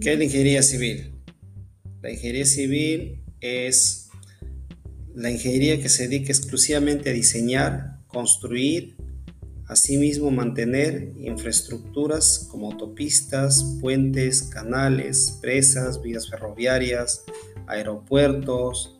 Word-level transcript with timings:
¿Qué 0.00 0.14
es 0.14 0.18
la 0.18 0.24
ingeniería 0.24 0.62
civil? 0.62 1.12
La 2.00 2.10
ingeniería 2.10 2.46
civil 2.46 3.22
es 3.42 4.08
la 5.14 5.30
ingeniería 5.30 5.78
que 5.78 5.90
se 5.90 6.08
dedica 6.08 6.32
exclusivamente 6.32 7.10
a 7.10 7.12
diseñar, 7.12 7.98
construir, 8.06 8.96
asimismo 9.66 10.30
mantener 10.30 11.12
infraestructuras 11.18 12.48
como 12.50 12.72
autopistas, 12.72 13.76
puentes, 13.82 14.44
canales, 14.44 15.38
presas, 15.42 16.00
vías 16.00 16.30
ferroviarias, 16.30 17.24
aeropuertos, 17.66 18.96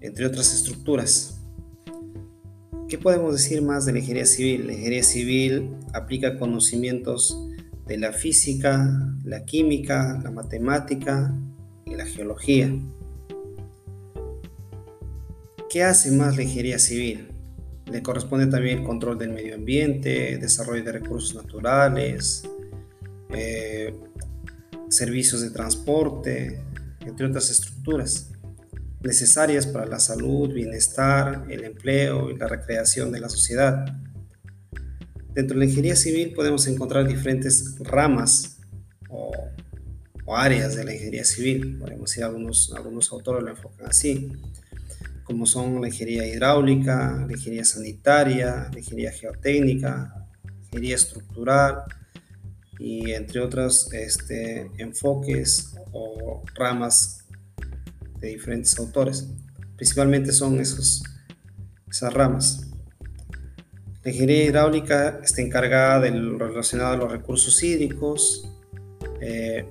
entre 0.00 0.26
otras 0.26 0.52
estructuras. 0.52 1.38
¿Qué 2.88 2.98
podemos 2.98 3.34
decir 3.34 3.62
más 3.62 3.86
de 3.86 3.92
la 3.92 4.00
ingeniería 4.00 4.26
civil? 4.26 4.66
La 4.66 4.72
ingeniería 4.72 5.04
civil 5.04 5.70
aplica 5.92 6.40
conocimientos 6.40 7.38
de 7.86 7.98
la 7.98 8.12
física, 8.12 9.11
la 9.24 9.44
química, 9.44 10.20
la 10.22 10.30
matemática 10.30 11.34
y 11.84 11.94
la 11.94 12.06
geología. 12.06 12.72
¿Qué 15.70 15.82
hace 15.82 16.10
más 16.10 16.36
la 16.36 16.42
ingeniería 16.42 16.78
civil? 16.78 17.28
Le 17.86 18.02
corresponde 18.02 18.46
también 18.46 18.78
el 18.78 18.84
control 18.84 19.18
del 19.18 19.30
medio 19.30 19.54
ambiente, 19.54 20.38
desarrollo 20.38 20.84
de 20.84 20.92
recursos 20.92 21.34
naturales, 21.34 22.42
eh, 23.30 23.94
servicios 24.88 25.40
de 25.40 25.50
transporte, 25.50 26.60
entre 27.00 27.26
otras 27.26 27.50
estructuras 27.50 28.32
necesarias 29.02 29.66
para 29.66 29.86
la 29.86 29.98
salud, 29.98 30.52
bienestar, 30.52 31.46
el 31.50 31.64
empleo 31.64 32.30
y 32.30 32.36
la 32.36 32.46
recreación 32.46 33.10
de 33.10 33.20
la 33.20 33.28
sociedad. 33.28 33.84
Dentro 35.34 35.54
de 35.54 35.64
la 35.64 35.64
ingeniería 35.64 35.96
civil 35.96 36.34
podemos 36.34 36.66
encontrar 36.66 37.08
diferentes 37.08 37.76
ramas 37.80 38.61
áreas 40.36 40.74
de 40.74 40.84
la 40.84 40.92
ingeniería 40.92 41.24
civil. 41.24 41.78
Podemos 41.78 42.10
decir, 42.10 42.24
algunos, 42.24 42.72
algunos 42.74 43.10
autores 43.12 43.42
lo 43.42 43.50
enfocan 43.50 43.86
así, 43.88 44.32
como 45.24 45.46
son 45.46 45.80
la 45.80 45.88
ingeniería 45.88 46.26
hidráulica, 46.26 47.24
la 47.26 47.32
ingeniería 47.32 47.64
sanitaria, 47.64 48.68
la 48.72 48.78
ingeniería 48.78 49.12
geotécnica, 49.12 50.26
ingeniería 50.64 50.96
estructural 50.96 51.82
y 52.78 53.12
entre 53.12 53.40
otros 53.40 53.92
este, 53.92 54.70
enfoques 54.78 55.74
o 55.92 56.42
ramas 56.54 57.24
de 58.18 58.28
diferentes 58.28 58.78
autores. 58.78 59.28
Principalmente 59.76 60.32
son 60.32 60.60
esos, 60.60 61.02
esas 61.88 62.12
ramas. 62.12 62.68
La 64.04 64.10
ingeniería 64.10 64.46
hidráulica 64.46 65.20
está 65.22 65.42
encargada 65.42 66.00
de 66.00 66.10
lo 66.10 66.38
relacionado 66.38 66.94
a 66.94 66.96
los 66.96 67.12
recursos 67.12 67.62
hídricos, 67.62 68.48
eh, 69.20 69.64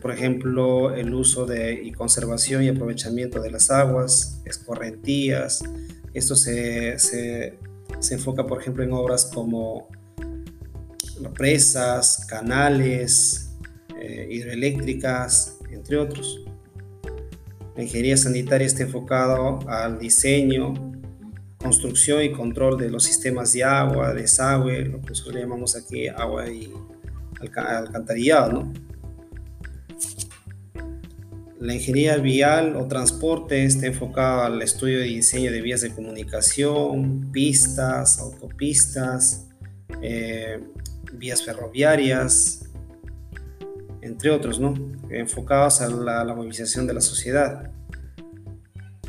por 0.00 0.10
ejemplo, 0.10 0.94
el 0.94 1.12
uso 1.14 1.46
de, 1.46 1.74
y 1.74 1.92
conservación 1.92 2.62
y 2.62 2.68
aprovechamiento 2.68 3.40
de 3.40 3.50
las 3.50 3.70
aguas, 3.70 4.40
escorrentías. 4.44 5.62
Esto 6.14 6.34
se, 6.34 6.98
se, 6.98 7.58
se 8.00 8.14
enfoca, 8.14 8.46
por 8.46 8.60
ejemplo, 8.60 8.82
en 8.82 8.92
obras 8.92 9.30
como 9.32 9.88
presas, 11.34 12.24
canales, 12.26 13.50
eh, 14.00 14.28
hidroeléctricas, 14.30 15.58
entre 15.70 15.96
otros. 15.98 16.44
La 17.76 17.82
ingeniería 17.82 18.16
sanitaria 18.16 18.66
está 18.66 18.84
enfocada 18.84 19.36
al 19.66 19.98
diseño, 19.98 20.74
construcción 21.58 22.22
y 22.22 22.32
control 22.32 22.78
de 22.78 22.90
los 22.90 23.04
sistemas 23.04 23.52
de 23.52 23.64
agua, 23.64 24.14
desagüe, 24.14 24.84
lo 24.86 25.00
que 25.00 25.10
nosotros 25.10 25.36
llamamos 25.36 25.76
aquí 25.76 26.08
agua 26.08 26.48
y 26.48 26.72
alcantarillado, 27.54 28.52
¿no? 28.52 28.72
La 31.58 31.74
ingeniería 31.74 32.18
vial 32.18 32.76
o 32.76 32.86
transporte 32.86 33.64
está 33.64 33.86
enfocada 33.86 34.46
al 34.46 34.60
estudio 34.60 35.02
y 35.04 35.16
diseño 35.16 35.50
de 35.50 35.62
vías 35.62 35.80
de 35.80 35.90
comunicación, 35.90 37.32
pistas, 37.32 38.18
autopistas, 38.18 39.46
eh, 40.02 40.60
vías 41.14 41.42
ferroviarias, 41.42 42.66
entre 44.02 44.30
otros, 44.30 44.60
¿no? 44.60 44.74
enfocados 45.10 45.80
a 45.80 45.88
la, 45.88 46.24
la 46.24 46.34
movilización 46.34 46.86
de 46.86 46.94
la 46.94 47.00
sociedad. 47.00 47.70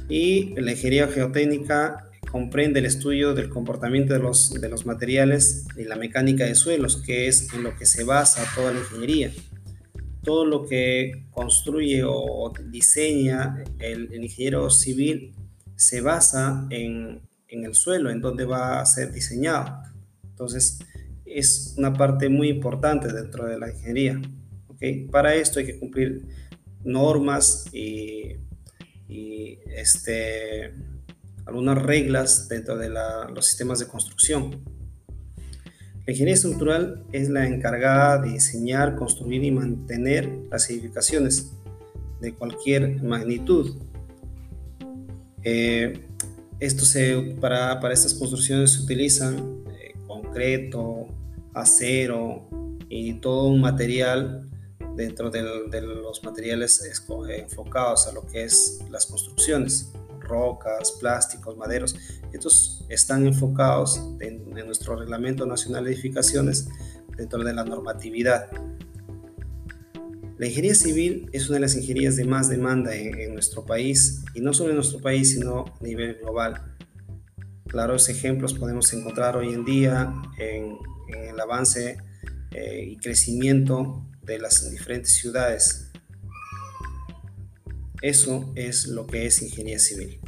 Y 0.08 0.56
la 0.56 0.72
ingeniería 0.72 1.08
geotécnica 1.09 2.08
comprende 2.31 2.79
el 2.79 2.85
estudio 2.85 3.34
del 3.34 3.50
comportamiento 3.50 4.14
de 4.14 4.19
los, 4.19 4.53
de 4.53 4.69
los 4.69 4.85
materiales 4.85 5.66
y 5.75 5.84
la 5.84 5.96
mecánica 5.96 6.46
de 6.46 6.56
suelos, 6.56 6.97
que 6.97 7.28
es 7.28 7.53
en 7.53 7.64
lo 7.64 7.75
que 7.75 7.85
se 7.85 8.03
basa 8.03 8.46
toda 8.56 8.72
la 8.72 8.79
ingeniería. 8.79 9.31
Todo 10.27 10.43
lo 10.43 10.65
que 10.65 11.23
construye 11.31 12.03
o 12.05 12.51
diseña 12.65 13.63
el, 13.79 14.13
ingeniero 14.13 14.69
civil 14.69 15.33
se 15.77 16.01
basa 16.01 16.67
en, 16.69 17.21
el 17.47 17.73
suelo, 17.73 18.09
en 18.09 18.19
donde 18.19 18.43
va 18.43 18.81
a 18.81 18.85
ser 18.85 19.13
diseñado. 19.13 19.81
Entonces, 20.25 20.79
es 21.25 21.75
una 21.77 21.93
parte 21.93 22.27
muy 22.27 22.49
importante 22.49 23.07
dentro 23.07 23.45
de 23.45 23.57
la 23.57 23.69
ingeniería. 23.69 24.21
¿okay? 24.67 25.07
Para 25.07 25.33
esto 25.33 25.59
hay 25.59 25.66
que 25.66 25.79
cumplir 25.79 26.27
normas 26.83 27.69
y, 27.71 28.35
y 29.07 29.59
este, 29.77 30.73
algunas 31.45 31.81
reglas 31.81 32.49
dentro 32.49 32.77
de 32.77 32.89
los 32.89 33.45
sistemas 33.45 33.79
de 33.79 33.87
construcción. 33.87 34.61
La 36.07 36.13
ingeniería 36.13 36.35
estructural 36.35 37.03
es 37.12 37.28
la 37.28 37.45
encargada 37.45 38.19
de 38.19 38.31
diseñar, 38.31 38.95
construir 38.95 39.44
y 39.44 39.51
mantener 39.51 40.40
las 40.50 40.69
edificaciones 40.69 41.51
de 42.22 42.34
cualquier 42.34 43.03
magnitud. 43.03 43.75
Eh, 45.44 46.00
esto 46.62 46.85
se, 46.85 47.35
para, 47.41 47.81
para, 47.81 47.94
estas 47.94 48.13
construcciones 48.13 48.72
se 48.72 48.84
utilizan 48.84 49.66
eh, 49.69 49.96
concreto, 50.07 51.07
acero 51.53 52.47
y 52.88 53.16
todo 53.16 53.50
un 53.50 53.59
material 53.59 54.50
dentro 54.96 55.29
de 55.29 55.81
los 55.81 56.23
materiales 56.23 56.90
enfocados 57.38 58.07
a 58.07 58.13
lo 58.13 58.25
que 58.25 58.46
es 58.46 58.79
las 58.90 59.06
construcciones 59.07 59.91
rocas, 60.27 60.93
plásticos, 60.99 61.57
maderos. 61.57 61.95
Estos 62.31 62.85
están 62.89 63.25
enfocados 63.25 64.01
en, 64.19 64.47
nuestro 64.49 64.95
Reglamento 64.95 65.45
Nacional 65.45 65.85
de 65.85 65.91
Edificaciones 65.91 66.67
dentro 67.15 67.43
de 67.43 67.53
la 67.53 67.63
normatividad. 67.63 68.49
La 70.37 70.45
ingeniería 70.45 70.75
civil 70.75 71.29
es 71.31 71.47
una 71.47 71.55
de 71.55 71.61
las 71.61 71.75
ingenierías 71.75 72.16
de 72.16 72.25
más 72.25 72.49
demanda 72.49 72.95
en, 72.95 73.33
nuestro 73.33 73.66
país 73.66 74.23
y 74.35 74.41
no 74.41 74.53
solo 74.53 74.69
en 74.69 74.75
nuestro 74.75 74.99
país, 74.99 75.31
sino 75.31 75.66
a 75.66 75.83
nivel 75.83 76.16
global. 76.16 76.75
Claros 77.67 78.09
ejemplos 78.09 78.53
podemos 78.53 78.91
encontrar 78.93 79.35
hoy 79.35 79.53
en 79.53 79.66
día 79.66 80.13
en, 80.37 80.77
el 81.07 81.39
avance 81.39 81.97
eh, 82.51 82.83
y 82.85 82.97
crecimiento 82.97 84.05
de 84.21 84.39
las 84.39 84.69
diferentes 84.69 85.13
ciudades 85.13 85.86
eso 88.02 88.52
es 88.56 88.88
lo 88.88 89.08
que 89.08 89.25
es 89.25 89.41
ingeniería 89.41 89.80
civil. 89.80 90.19